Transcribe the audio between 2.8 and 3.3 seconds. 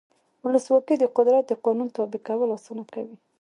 کوي.